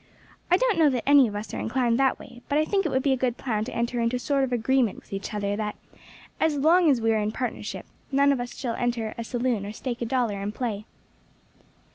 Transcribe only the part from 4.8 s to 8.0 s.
with each other that, as long as we are in partnership,